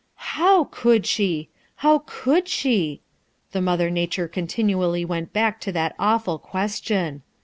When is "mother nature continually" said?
3.61-5.05